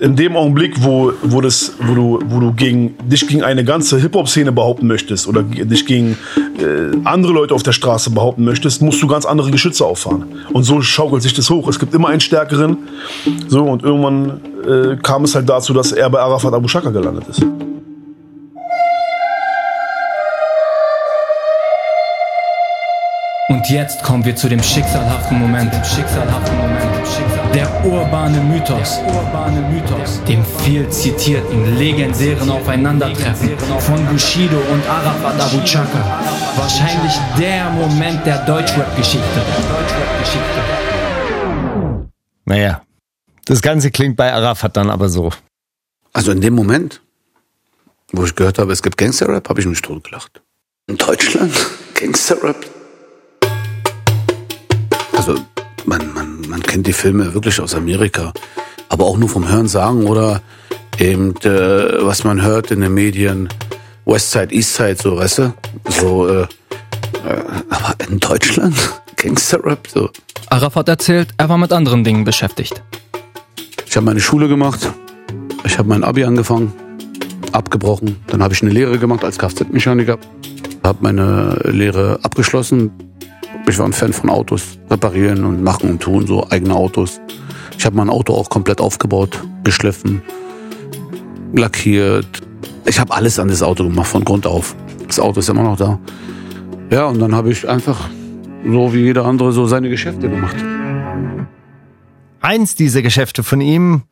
[0.00, 3.98] in dem Augenblick, wo, wo, das, wo, du, wo du gegen, dich gegen eine ganze
[3.98, 6.18] Hip-Hop-Szene behaupten möchtest oder dich gegen
[6.58, 10.24] äh, andere Leute auf der Straße behaupten möchtest, musst du ganz andere Geschütze auffahren.
[10.52, 11.68] Und so schaukelt sich das hoch.
[11.68, 12.76] Es gibt immer einen Stärkeren.
[13.48, 17.24] So, und irgendwann äh, kam es halt dazu, dass er bei Arafat Abu Shaka gelandet
[17.28, 17.42] ist.
[23.48, 25.70] Und jetzt kommen wir zu dem schicksalhaften Moment.
[25.70, 27.54] Dem schicksalhaften Moment.
[27.54, 29.00] Der urbane Mythos.
[29.00, 30.24] Der urbane Mythos.
[30.24, 36.22] Dem viel zitierten, legendären Aufeinandertreffen von Bushido und Arafat Abu Chaka.
[36.56, 39.28] Wahrscheinlich der Moment der Deutschrap-Geschichte.
[39.34, 40.60] Der Deutschrap-Geschichte.
[42.46, 42.80] Naja,
[43.44, 45.30] das Ganze klingt bei Arafat dann aber so.
[46.14, 47.02] Also in dem Moment,
[48.10, 50.40] wo ich gehört habe, es gibt Gangsterrap, habe ich mich totgelacht.
[50.86, 51.54] In Deutschland?
[51.94, 52.56] Gangsterrap?
[55.26, 55.40] Also
[55.86, 58.34] man, man, man kennt die Filme wirklich aus Amerika,
[58.90, 60.42] aber auch nur vom Hören sagen oder
[60.98, 63.48] eben äh, was man hört in den Medien,
[64.04, 65.54] Westside, Eastside, so weißt du,
[65.88, 66.28] so.
[66.28, 66.46] Äh, äh,
[67.70, 68.76] aber in Deutschland
[69.16, 70.10] Gangsterrap, so.
[70.50, 72.82] Arafat erzählt, er war mit anderen Dingen beschäftigt.
[73.86, 74.92] Ich habe meine Schule gemacht,
[75.64, 76.70] ich habe mein Abi angefangen,
[77.52, 80.18] abgebrochen, dann habe ich eine Lehre gemacht als Kfz-Mechaniker,
[80.82, 82.92] habe meine Lehre abgeschlossen.
[83.66, 87.20] Ich war ein Fan von Autos, reparieren und machen und tun, so eigene Autos.
[87.78, 90.22] Ich habe mein Auto auch komplett aufgebaut, geschliffen,
[91.54, 92.42] lackiert.
[92.86, 94.76] Ich habe alles an das Auto gemacht, von Grund auf.
[95.06, 95.98] Das Auto ist immer noch da.
[96.90, 98.08] Ja, und dann habe ich einfach,
[98.66, 100.56] so wie jeder andere, so seine Geschäfte gemacht.
[102.40, 104.02] Eins dieser Geschäfte von ihm.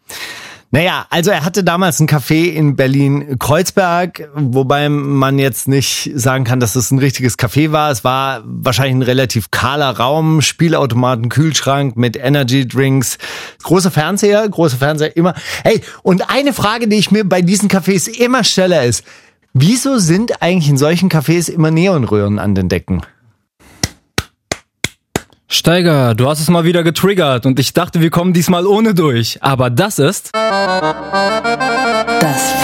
[0.74, 6.60] Naja, also er hatte damals ein Café in Berlin-Kreuzberg, wobei man jetzt nicht sagen kann,
[6.60, 7.90] dass es ein richtiges Café war.
[7.90, 13.18] Es war wahrscheinlich ein relativ kahler Raum, Spielautomaten, Kühlschrank mit Energy Drinks,
[13.62, 15.34] großer Fernseher, großer Fernseher immer.
[15.62, 19.04] Hey, und eine Frage, die ich mir bei diesen Cafés immer stelle, ist,
[19.52, 23.02] wieso sind eigentlich in solchen Cafés immer Neonröhren an den Decken?
[25.54, 29.36] Steiger, du hast es mal wieder getriggert und ich dachte, wir kommen diesmal ohne durch.
[29.42, 30.52] Aber das ist Das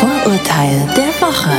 [0.01, 1.51] Vorurteil der Woche.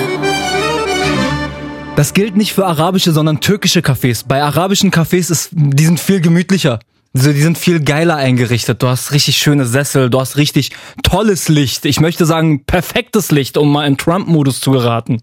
[1.95, 4.23] Das gilt nicht für arabische, sondern türkische Cafés.
[4.27, 6.79] Bei arabischen Cafés ist, die sind viel gemütlicher.
[7.15, 8.81] Also die sind viel geiler eingerichtet.
[8.81, 10.71] Du hast richtig schöne Sessel, du hast richtig
[11.03, 11.85] tolles Licht.
[11.85, 15.21] Ich möchte sagen, perfektes Licht, um mal in Trump-Modus zu geraten.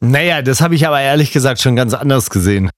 [0.00, 2.68] Naja, das habe ich aber ehrlich gesagt schon ganz anders gesehen.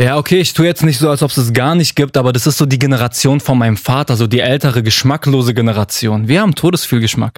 [0.00, 2.32] Ja, okay, ich tue jetzt nicht so, als ob es es gar nicht gibt, aber
[2.32, 6.26] das ist so die Generation von meinem Vater, so die ältere, geschmacklose Generation.
[6.26, 7.36] Wir haben todesviel Geschmack.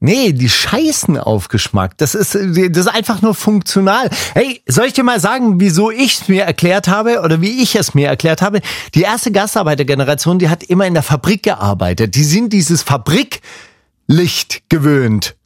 [0.00, 1.96] Nee, die scheißen auf Geschmack.
[1.98, 4.10] Das ist, das ist einfach nur funktional.
[4.34, 7.76] Hey, soll ich dir mal sagen, wieso ich es mir erklärt habe oder wie ich
[7.76, 8.60] es mir erklärt habe?
[8.96, 12.16] Die erste Gastarbeitergeneration, die hat immer in der Fabrik gearbeitet.
[12.16, 15.36] Die sind dieses Fabriklicht gewöhnt.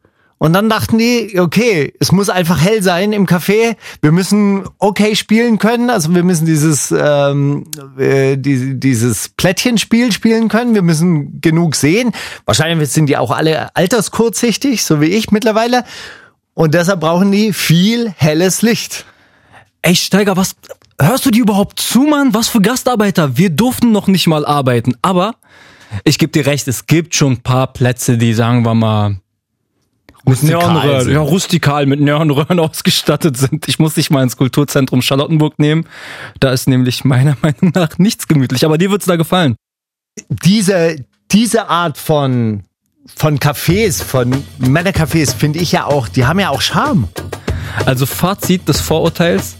[0.44, 3.76] Und dann dachten die, okay, es muss einfach hell sein im Café.
[4.02, 5.88] Wir müssen okay spielen können.
[5.88, 7.64] Also wir müssen dieses ähm,
[7.96, 10.74] äh, die, dieses Plättchenspiel spielen können.
[10.74, 12.12] Wir müssen genug sehen.
[12.44, 15.82] Wahrscheinlich sind die auch alle alterskurzsichtig, so wie ich mittlerweile.
[16.52, 19.06] Und deshalb brauchen die viel helles Licht.
[19.80, 20.56] Ey, Steiger, was
[21.00, 22.34] hörst du die überhaupt zu, Mann?
[22.34, 23.38] Was für Gastarbeiter?
[23.38, 24.94] Wir durften noch nicht mal arbeiten.
[25.00, 25.36] Aber
[26.04, 29.16] ich gebe dir recht, es gibt schon ein paar Plätze, die, sagen wir mal,
[30.26, 33.68] mit Neonröhren, ja, rustikal mit Neonröhren ausgestattet sind.
[33.68, 35.86] Ich muss dich mal ins Kulturzentrum Charlottenburg nehmen.
[36.40, 38.64] Da ist nämlich meiner Meinung nach nichts gemütlich.
[38.64, 39.56] Aber dir wird's da gefallen.
[40.28, 42.64] Diese diese Art von
[43.16, 47.08] von Cafés, von Männercafés finde ich ja auch, die haben ja auch Charme.
[47.84, 49.56] Also Fazit des Vorurteils,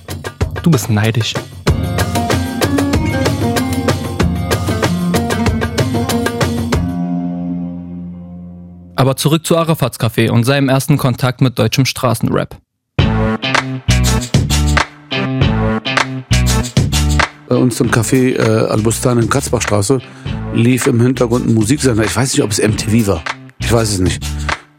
[0.63, 1.35] du bist neidisch.
[8.97, 12.59] Aber zurück zu Arafats Café und seinem ersten Kontakt mit deutschem Straßenrap.
[17.55, 20.01] bei uns im Café äh, Albustan in Katzbachstraße
[20.55, 22.03] lief im Hintergrund ein Musiksender.
[22.03, 23.23] Ich weiß nicht, ob es MTV war.
[23.61, 24.25] Ich weiß es nicht.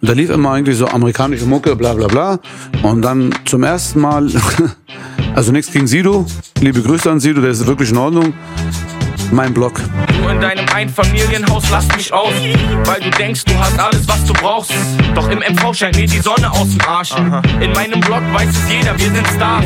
[0.02, 2.40] Und da lief immer eigentlich so amerikanische Mucke, bla bla bla.
[2.84, 4.30] Und dann zum ersten Mal,
[5.36, 6.26] also nichts gegen Sido,
[6.60, 8.34] liebe Grüße an Sido, der ist wirklich in Ordnung.
[9.32, 9.80] Mein Blog.
[10.36, 12.34] In deinem Einfamilienhaus lass mich aus,
[12.84, 14.74] weil du denkst, du hast alles, was du brauchst.
[15.14, 17.16] Doch im MV scheint mir die Sonne aus dem Arsch.
[17.62, 19.66] In meinem Blog weiß es jeder, wir sind Stars.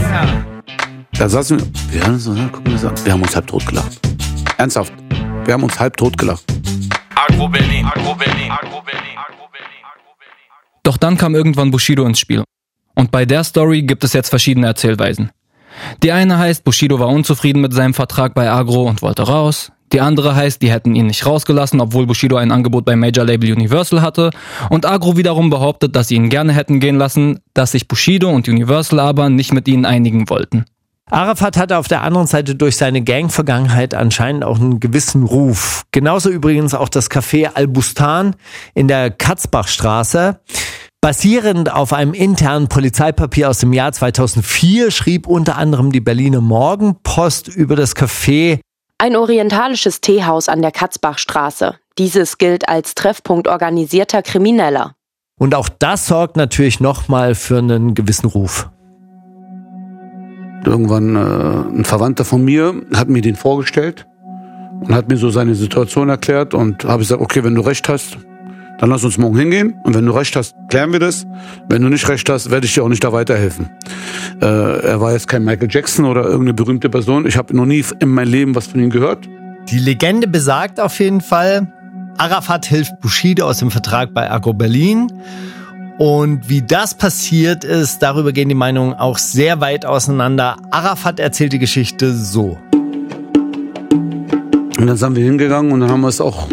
[1.14, 2.52] Da saßen wir, wir haben an.
[3.04, 4.00] wir haben uns halb tot gelacht.
[4.60, 4.94] Ernsthaft,
[5.46, 6.44] wir haben uns halb tot gelacht.
[7.16, 9.84] Agro Berlin, Agro Berlin, Agro Berlin, Agro Berlin.
[10.84, 12.44] Doch dann kam irgendwann Bushido ins Spiel.
[12.94, 15.32] Und bei der Story gibt es jetzt verschiedene Erzählweisen.
[16.04, 19.72] Die eine heißt, Bushido war unzufrieden mit seinem Vertrag bei Agro und wollte raus.
[19.92, 23.52] Die andere heißt, die hätten ihn nicht rausgelassen, obwohl Bushido ein Angebot bei Major Label
[23.52, 24.30] Universal hatte.
[24.70, 28.48] Und Agro wiederum behauptet, dass sie ihn gerne hätten gehen lassen, dass sich Bushido und
[28.48, 30.66] Universal aber nicht mit ihnen einigen wollten.
[31.12, 35.84] Arafat hatte auf der anderen Seite durch seine Gang-Vergangenheit anscheinend auch einen gewissen Ruf.
[35.92, 38.36] Genauso übrigens auch das Café Al-Bustan
[38.76, 40.40] in der Katzbachstraße.
[41.02, 47.48] Basierend auf einem internen Polizeipapier aus dem Jahr 2004 schrieb unter anderem die Berliner Morgenpost
[47.48, 48.60] über das Café
[49.00, 51.76] ein orientalisches Teehaus an der Katzbachstraße.
[51.98, 54.94] Dieses gilt als Treffpunkt organisierter Krimineller.
[55.40, 58.70] Und auch das sorgt natürlich nochmal für einen gewissen Ruf.
[60.66, 64.06] Irgendwann äh, ein Verwandter von mir hat mir den vorgestellt
[64.82, 68.18] und hat mir so seine Situation erklärt und habe gesagt, okay, wenn du recht hast,
[68.80, 71.28] dann lass uns morgen hingehen und wenn du recht hast, klären wir das.
[71.68, 73.70] Wenn du nicht recht hast, werde ich dir auch nicht da weiterhelfen.
[74.42, 77.26] Äh, er war jetzt kein Michael Jackson oder irgendeine berühmte Person.
[77.28, 79.28] Ich habe noch nie in meinem Leben was von ihm gehört.
[79.70, 81.72] Die Legende besagt auf jeden Fall,
[82.18, 85.12] Arafat hilft Bushido aus dem Vertrag bei Agro Berlin.
[85.98, 90.56] Und wie das passiert ist, darüber gehen die Meinungen auch sehr weit auseinander.
[90.72, 92.58] Arafat erzählt die Geschichte so.
[94.80, 96.48] Und dann sind wir hingegangen und dann haben wir es auch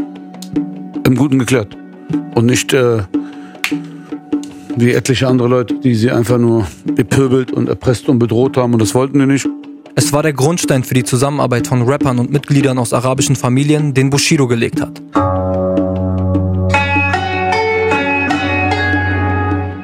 [1.05, 1.77] im Guten geklärt.
[2.35, 3.03] Und nicht äh,
[4.77, 8.83] wie etliche andere Leute, die sie einfach nur bepöbelt und erpresst und bedroht haben und
[8.83, 9.49] das wollten die nicht.
[9.95, 14.11] Es war der Grundstein für die Zusammenarbeit von Rappern und Mitgliedern aus arabischen Familien, den
[14.11, 15.01] Bushido gelegt hat.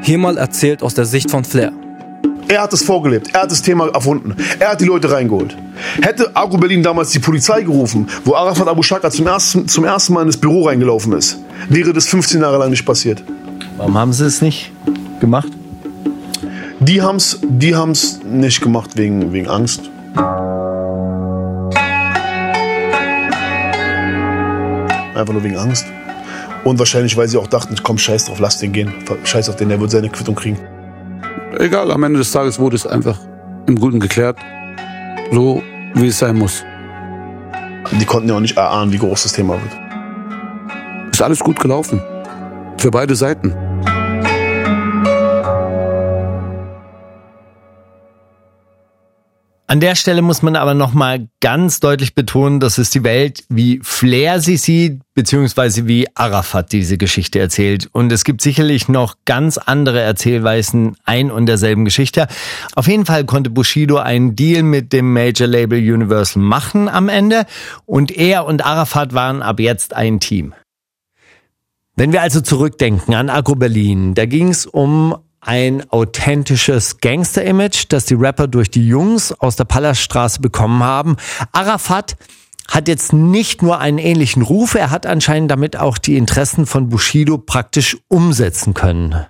[0.02, 1.72] Hier mal erzählt aus der Sicht von Flair.
[2.52, 5.56] Er hat es vorgelebt, er hat das Thema erfunden, er hat die Leute reingeholt.
[6.02, 10.12] Hätte Agro Berlin damals die Polizei gerufen, wo Arafat Abu Shaka zum ersten, zum ersten
[10.12, 11.38] Mal in das Büro reingelaufen ist,
[11.70, 13.24] wäre das 15 Jahre lang nicht passiert.
[13.78, 14.70] Warum haben sie es nicht
[15.18, 15.48] gemacht?
[16.78, 19.90] Die haben es die haben's nicht gemacht wegen, wegen Angst.
[25.14, 25.86] Einfach nur wegen Angst.
[26.64, 28.92] Und wahrscheinlich, weil sie auch dachten, komm, scheiß drauf, lass den gehen.
[29.24, 30.58] Scheiß auf den, der wird seine Quittung kriegen.
[31.58, 33.18] Egal, am Ende des Tages wurde es einfach
[33.66, 34.38] im Guten geklärt.
[35.30, 35.62] So,
[35.94, 36.64] wie es sein muss.
[37.90, 41.12] Die konnten ja auch nicht erahnen, wie groß das Thema wird.
[41.12, 42.00] Ist alles gut gelaufen.
[42.78, 43.54] Für beide Seiten.
[49.72, 53.80] An der Stelle muss man aber nochmal ganz deutlich betonen, dass es die Welt, wie
[53.82, 57.88] Flair sie sieht, beziehungsweise wie Arafat diese Geschichte erzählt.
[57.90, 62.28] Und es gibt sicherlich noch ganz andere Erzählweisen ein und derselben Geschichte.
[62.74, 67.46] Auf jeden Fall konnte Bushido einen Deal mit dem Major Label Universal machen am Ende.
[67.86, 70.52] Und er und Arafat waren ab jetzt ein Team.
[71.96, 78.06] Wenn wir also zurückdenken an Agro Berlin, da ging es um ein authentisches Gangster-Image, das
[78.06, 81.16] die Rapper durch die Jungs aus der Palaststraße bekommen haben.
[81.50, 82.16] Arafat
[82.68, 86.88] hat jetzt nicht nur einen ähnlichen Ruf, er hat anscheinend damit auch die Interessen von
[86.88, 89.26] Bushido praktisch umsetzen können.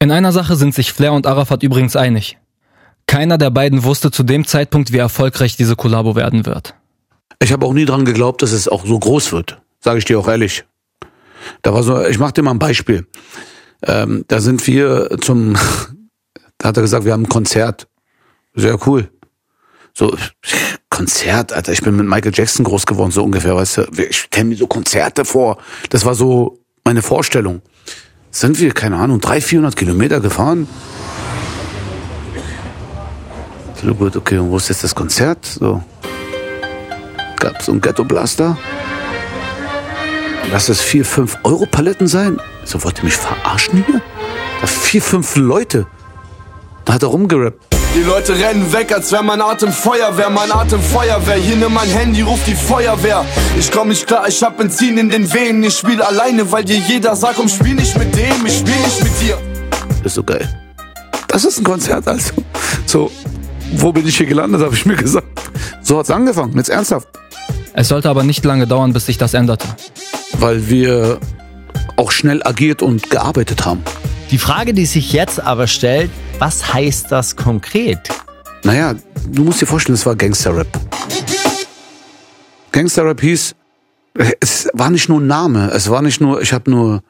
[0.00, 2.36] In einer Sache sind sich Flair und Arafat übrigens einig.
[3.06, 6.74] Keiner der beiden wusste zu dem Zeitpunkt, wie erfolgreich diese Kollabo werden wird.
[7.38, 9.60] Ich habe auch nie dran geglaubt, dass es auch so groß wird.
[9.78, 10.64] Sage ich dir auch ehrlich.
[11.62, 13.06] Da war so, ich mach dir mal ein Beispiel.
[13.82, 15.54] Ähm, da sind wir zum,
[16.58, 17.88] da hat er gesagt, wir haben ein Konzert.
[18.54, 19.10] Sehr cool.
[19.92, 20.16] So,
[20.90, 23.82] Konzert, Alter, ich bin mit Michael Jackson groß geworden, so ungefähr, weißt du.
[23.96, 25.58] Ich kenne mir so Konzerte vor.
[25.90, 27.62] Das war so meine Vorstellung.
[28.30, 30.66] Sind wir, keine Ahnung, 300, 400 Kilometer gefahren?
[33.80, 35.44] So gut, okay, und wo ist jetzt das Konzert?
[35.46, 35.82] So.
[37.38, 38.56] Gab so ein Ghetto-Blaster?
[40.50, 42.40] Lass es vier, fünf Euro Paletten sein?
[42.64, 44.00] So, wollt ihr mich verarschen hier?
[44.60, 45.86] Da vier, fünf Leute.
[46.84, 47.74] Da hat er rumgerappt.
[47.94, 51.36] Die Leute rennen weg, als wäre mein Atem Feuerwehr, mein Atem Feuerwehr.
[51.36, 53.24] Hier nimm mein Handy, ruf die Feuerwehr.
[53.56, 55.62] Ich komm nicht klar, ich hab Benzin in den Venen.
[55.62, 59.02] Ich spiel alleine, weil dir jeder sagt, komm, spiel nicht mit dem, ich spiel nicht
[59.04, 59.38] mit dir.
[59.98, 60.48] Das ist so geil.
[61.28, 62.32] Das ist ein Konzert, also.
[62.86, 63.10] So,
[63.76, 65.28] wo bin ich hier gelandet, habe ich mir gesagt.
[65.82, 67.08] So hat's angefangen, jetzt ernsthaft.
[67.74, 69.68] Es sollte aber nicht lange dauern, bis sich das änderte.
[70.38, 71.20] Weil wir
[71.96, 73.82] auch schnell agiert und gearbeitet haben.
[74.30, 78.08] Die Frage, die sich jetzt aber stellt, was heißt das konkret?
[78.62, 78.94] Naja,
[79.28, 80.66] du musst dir vorstellen, es war Gangster-Rap.
[82.72, 83.54] Gangster-Rap hieß,
[84.40, 87.02] es war nicht nur ein Name, es war nicht nur, ich habe nur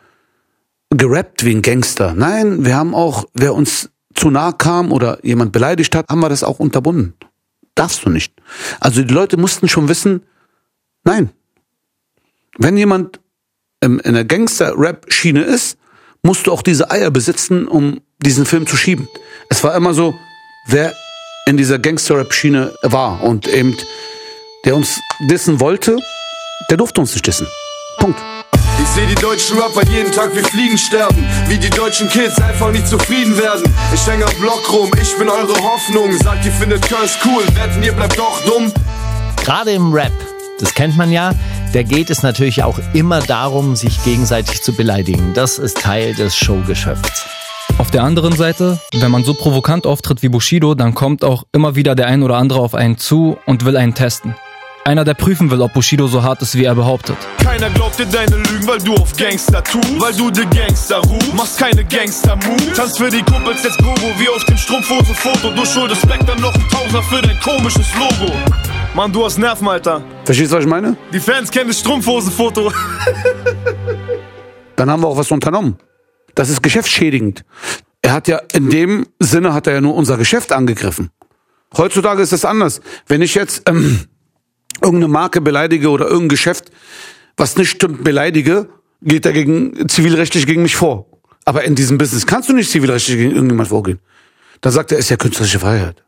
[0.90, 2.14] gerappt wie ein Gangster.
[2.14, 6.28] Nein, wir haben auch, wer uns zu nah kam oder jemand beleidigt hat, haben wir
[6.28, 7.14] das auch unterbunden.
[7.74, 8.32] Darfst du nicht.
[8.80, 10.22] Also die Leute mussten schon wissen,
[11.04, 11.30] nein.
[12.56, 13.20] Wenn jemand
[13.84, 15.78] in der Gangster-Rap-Schiene ist,
[16.22, 19.08] musst du auch diese Eier besitzen, um diesen Film zu schieben.
[19.50, 20.14] Es war immer so,
[20.66, 20.94] wer
[21.46, 23.76] in dieser Gangster-Rap-Schiene war und eben
[24.64, 25.98] der uns dissen wollte,
[26.70, 27.46] der durfte uns nicht dissen.
[27.98, 28.18] Punkt.
[28.80, 31.24] Ich seh die deutschen Rapper jeden Tag wie Fliegen sterben.
[31.46, 33.62] Wie die deutschen Kids einfach nicht zufrieden werden.
[33.94, 36.12] Ich häng am Block rum, ich bin eure Hoffnung.
[36.18, 38.72] Sagt, ihr findet Curse cool, wetten, ihr bleibt doch dumm.
[39.44, 40.12] Gerade im Rap,
[40.58, 41.32] das kennt man ja,
[41.74, 45.32] da geht es natürlich auch immer darum, sich gegenseitig zu beleidigen.
[45.34, 47.26] Das ist Teil des Showgeschäfts.
[47.78, 51.74] Auf der anderen Seite, wenn man so provokant auftritt wie Bushido, dann kommt auch immer
[51.74, 54.36] wieder der ein oder andere auf einen zu und will einen testen.
[54.84, 57.16] Einer, der prüfen will, ob Bushido so hart ist, wie er behauptet.
[57.42, 60.00] Keiner glaubt dir deine Lügen, weil du auf Gangster tust.
[60.00, 62.76] Weil du der Gangster rufst, machst keine Gangster-Moves.
[62.76, 65.50] Tanzt für die Kumpels jetzt Gogo wie auf dem Strumpfhose-Foto.
[65.50, 68.32] Du schuldest Spectre noch ein Tausender für dein komisches Logo.
[68.94, 70.04] Mann, du hast Nerven, Alter.
[70.24, 70.96] Verstehst du, was ich meine?
[71.12, 72.72] Die Fans kennen das Strumpfhose-Foto.
[74.76, 75.78] Dann haben wir auch was unternommen.
[76.36, 77.44] Das ist geschäftsschädigend.
[78.02, 81.10] Er hat ja, in dem Sinne hat er ja nur unser Geschäft angegriffen.
[81.76, 82.80] Heutzutage ist es anders.
[83.08, 84.04] Wenn ich jetzt ähm,
[84.80, 86.70] irgendeine Marke beleidige oder irgendein Geschäft,
[87.36, 88.68] was nicht stimmt, beleidige,
[89.02, 91.06] geht er gegen, zivilrechtlich gegen mich vor.
[91.44, 93.98] Aber in diesem Business kannst du nicht zivilrechtlich gegen irgendjemand vorgehen.
[94.60, 96.04] Da sagt er, ist ja künstlerische Freiheit.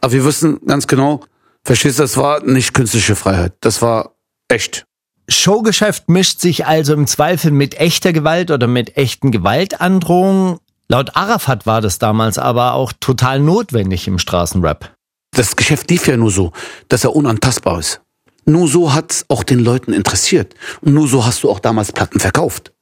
[0.00, 1.22] Aber wir wissen ganz genau,
[1.64, 3.54] verstehst du, das war nicht künstliche Freiheit.
[3.60, 4.14] Das war
[4.48, 4.84] echt.
[5.28, 10.58] Showgeschäft mischt sich also im Zweifel mit echter Gewalt oder mit echten Gewaltandrohungen.
[10.88, 14.94] Laut Arafat war das damals aber auch total notwendig im Straßenrap.
[15.34, 16.52] Das Geschäft lief ja nur so,
[16.88, 18.02] dass er unantastbar ist.
[18.44, 20.54] Nur so hat's auch den Leuten interessiert.
[20.80, 22.72] Und nur so hast du auch damals Platten verkauft.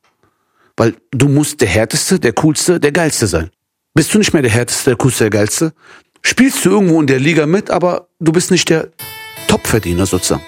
[0.76, 3.50] Weil du musst der Härteste, der Coolste, der Geilste sein.
[3.94, 5.72] Bist du nicht mehr der Härteste, der Coolste, der Geilste,
[6.22, 8.88] spielst du irgendwo in der Liga mit, aber du bist nicht der
[9.48, 10.42] Topverdiener sozusagen.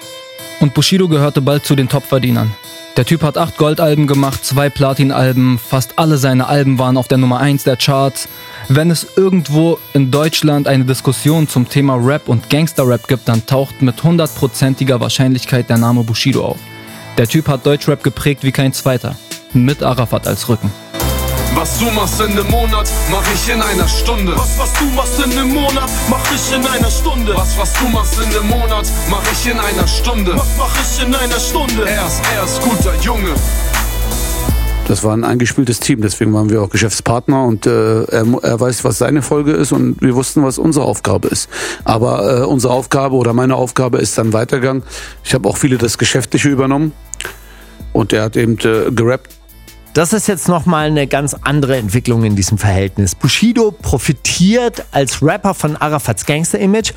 [0.61, 2.53] Und Bushido gehörte bald zu den Topverdienern.
[2.97, 7.17] Der Typ hat acht Goldalben gemacht, zwei Platinalben, fast alle seine Alben waren auf der
[7.17, 8.29] Nummer eins der Charts.
[8.69, 13.81] Wenn es irgendwo in Deutschland eine Diskussion zum Thema Rap und Gangster-Rap gibt, dann taucht
[13.81, 16.59] mit hundertprozentiger Wahrscheinlichkeit der Name Bushido auf.
[17.17, 19.17] Der Typ hat Deutschrap geprägt wie kein zweiter.
[19.55, 20.71] Mit Arafat als Rücken.
[21.55, 24.33] Was du machst in einem Monat, mach ich in einer Stunde.
[24.37, 27.35] Was, was du machst in einem Monat, mach ich in einer Stunde.
[27.37, 30.33] Was, was du machst in einem Monat, mach ich in einer Stunde.
[30.35, 31.87] Was mach ich in einer Stunde?
[31.87, 33.35] Er ist, er ist guter Junge.
[34.89, 38.83] Das war ein eingespieltes Team, deswegen waren wir auch Geschäftspartner und äh, er, er weiß,
[38.85, 41.49] was seine Folge ist und wir wussten, was unsere Aufgabe ist.
[41.85, 44.83] Aber äh, unsere Aufgabe oder meine Aufgabe ist dann weitergegangen.
[45.23, 46.93] Ich habe auch viele das Geschäftliche übernommen
[47.93, 49.42] und er hat eben äh, gerappt.
[49.95, 53.15] Das ist jetzt nochmal eine ganz andere Entwicklung in diesem Verhältnis.
[53.15, 56.95] Bushido profitiert als Rapper von Arafats Gangster-Image.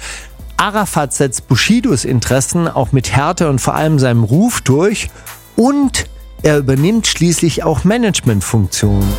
[0.56, 5.10] Arafat setzt Bushidos Interessen auch mit Härte und vor allem seinem Ruf durch
[5.58, 6.06] und
[6.42, 9.10] er übernimmt schließlich auch Managementfunktionen.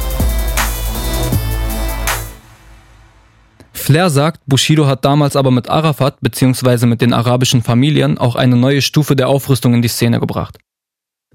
[3.75, 6.87] Flair sagt, Bushido hat damals aber mit Arafat bzw.
[6.87, 10.57] mit den arabischen Familien auch eine neue Stufe der Aufrüstung in die Szene gebracht.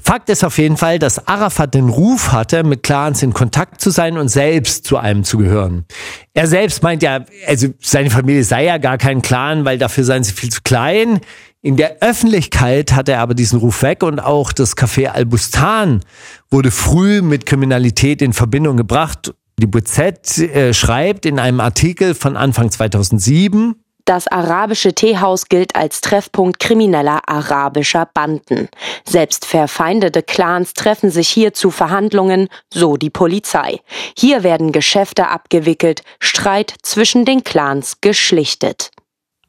[0.04, 3.92] Fakt ist auf jeden Fall, dass Arafat den Ruf hatte, mit Clans in Kontakt zu
[3.92, 5.86] sein und selbst zu einem zu gehören.
[6.34, 10.24] Er selbst meint ja, also seine Familie sei ja gar kein Clan, weil dafür seien
[10.24, 11.20] sie viel zu klein.
[11.62, 16.02] In der Öffentlichkeit hat er aber diesen Ruf weg und auch das Café Al-Bustan
[16.50, 19.34] wurde früh mit Kriminalität in Verbindung gebracht.
[19.60, 26.02] Die BZ äh, schreibt in einem Artikel von Anfang 2007, das arabische Teehaus gilt als
[26.02, 28.70] Treffpunkt krimineller arabischer Banden.
[29.08, 33.80] Selbst verfeindete Clans treffen sich hier zu Verhandlungen, so die Polizei.
[34.18, 38.92] Hier werden Geschäfte abgewickelt, Streit zwischen den Clans geschlichtet.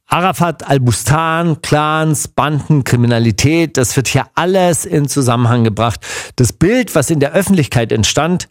[0.06, 6.00] Arafat, Al-Bustan, Clans, Banden, Kriminalität, das wird hier alles in Zusammenhang gebracht.
[6.36, 8.48] Das Bild, was in der Öffentlichkeit entstand,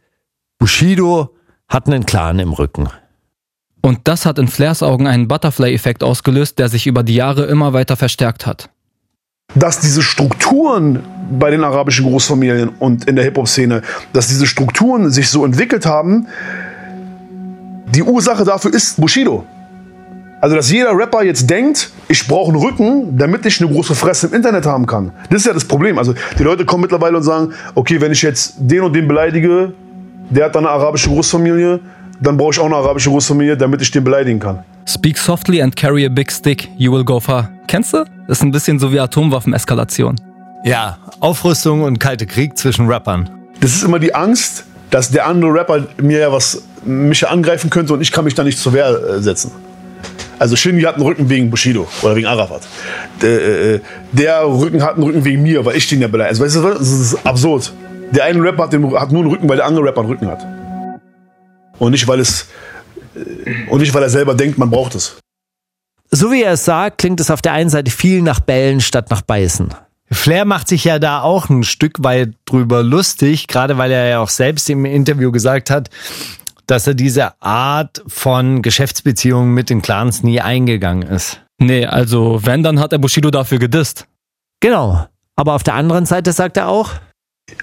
[0.58, 1.36] Bushido
[1.68, 2.90] hat einen Clan im Rücken.
[3.82, 7.74] Und das hat in Flairs Augen einen Butterfly-Effekt ausgelöst, der sich über die Jahre immer
[7.74, 8.70] weiter verstärkt hat.
[9.56, 11.00] Dass diese Strukturen
[11.32, 13.82] bei den arabischen Großfamilien und in der Hip-Hop-Szene,
[14.14, 16.28] dass diese Strukturen sich so entwickelt haben,
[17.94, 19.46] die Ursache dafür ist Bushido.
[20.40, 24.28] Also, dass jeder Rapper jetzt denkt, ich brauche einen Rücken, damit ich eine große Fresse
[24.28, 25.12] im Internet haben kann.
[25.30, 26.00] Das ist ja das Problem.
[26.00, 29.74] Also, die Leute kommen mittlerweile und sagen, okay, wenn ich jetzt den und den beleidige,
[30.32, 31.80] der hat dann eine arabische Großfamilie,
[32.22, 34.64] dann brauche ich auch eine arabische Großfamilie, damit ich den beleidigen kann.
[34.88, 37.50] Speak softly and carry a big stick, you will go far.
[37.68, 38.06] Kennst du?
[38.28, 40.16] Das ist ein bisschen so wie Atomwaffeneskalation.
[40.64, 43.30] Ja, Aufrüstung und kalte Krieg zwischen Rappern.
[43.60, 47.94] Das ist immer die Angst, dass der andere Rapper mir ja was mich angreifen könnte
[47.94, 49.52] und ich kann mich da nicht zur Wehr äh, setzen.
[50.40, 52.62] Also Shindy hat einen Rücken wegen Bushido oder wegen Arafat.
[53.22, 53.80] Der, äh,
[54.12, 56.44] der Rücken hat einen Rücken wegen mir, weil ich den ja beleidige.
[56.44, 57.72] Also, weißt du, das ist absurd.
[58.12, 60.28] Der eine Rapper hat, den, hat nur einen Rücken, weil der andere Rapper einen Rücken
[60.28, 60.46] hat.
[61.82, 62.48] Und nicht, weil es
[63.68, 65.18] und nicht, weil er selber denkt, man braucht es.
[66.12, 69.10] So wie er es sagt, klingt es auf der einen Seite viel nach Bällen statt
[69.10, 69.74] nach Beißen.
[70.12, 74.20] Flair macht sich ja da auch ein Stück weit drüber lustig, gerade weil er ja
[74.20, 75.90] auch selbst im Interview gesagt hat,
[76.68, 81.42] dass er diese Art von Geschäftsbeziehungen mit den Clans nie eingegangen ist.
[81.58, 84.06] Nee, also wenn, dann hat er Bushido dafür gedisst.
[84.60, 85.08] Genau.
[85.36, 86.92] Aber auf der anderen Seite sagt er auch,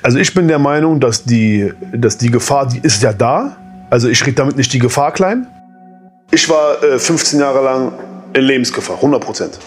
[0.03, 3.57] Also ich bin der Meinung, dass die, dass die Gefahr, die ist ja da.
[3.91, 5.47] Also ich rede damit nicht die Gefahr klein.
[6.31, 7.93] Ich war äh, 15 Jahre lang
[8.35, 9.59] in Lebensgefahr, 100 Prozent.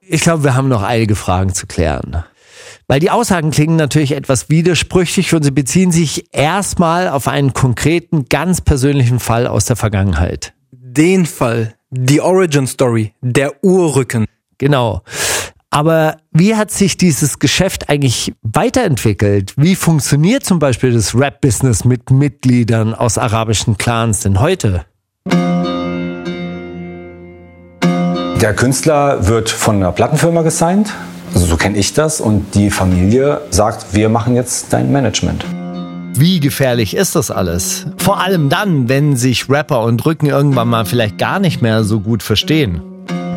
[0.00, 2.24] ich glaube, wir haben noch einige Fragen zu klären.
[2.86, 8.30] Weil die Aussagen klingen natürlich etwas widersprüchlich und sie beziehen sich erstmal auf einen konkreten,
[8.30, 10.54] ganz persönlichen Fall aus der Vergangenheit.
[10.70, 14.24] Den Fall, die Origin Story, der Urrücken.
[14.56, 15.02] Genau.
[15.70, 19.52] Aber wie hat sich dieses Geschäft eigentlich weiterentwickelt?
[19.56, 24.86] Wie funktioniert zum Beispiel das Rap-Business mit Mitgliedern aus arabischen Clans denn heute?
[28.40, 30.92] Der Künstler wird von einer Plattenfirma gesigned,
[31.34, 35.44] also so kenne ich das, und die Familie sagt, wir machen jetzt dein Management.
[36.14, 37.86] Wie gefährlich ist das alles?
[37.96, 42.00] Vor allem dann, wenn sich Rapper und Rücken irgendwann mal vielleicht gar nicht mehr so
[42.00, 42.80] gut verstehen.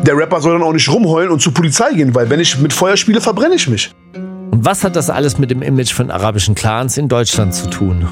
[0.02, 2.72] Der Rapper soll dann auch nicht rumheulen und zur Polizei gehen, weil wenn ich mit
[2.72, 3.92] Feuer spiele, verbrenne ich mich.
[4.14, 8.08] Und was hat das alles mit dem Image von arabischen Clans in Deutschland zu tun?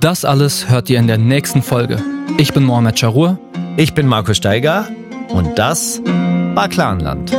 [0.00, 2.02] Das alles hört ihr in der nächsten Folge.
[2.36, 3.38] Ich bin Mohamed Charur.
[3.76, 4.88] Ich bin Markus Steiger
[5.28, 7.30] und das war Clanland.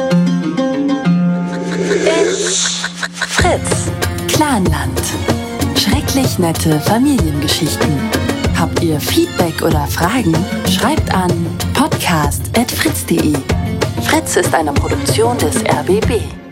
[3.14, 3.92] Fritz.
[4.28, 5.02] Clanland.
[5.78, 8.25] Schrecklich nette Familiengeschichten.
[8.66, 10.34] Habt ihr Feedback oder Fragen?
[10.68, 11.30] Schreibt an
[11.76, 13.36] podcast.fritz.de.
[14.02, 16.45] Fritz ist eine Produktion des RBB.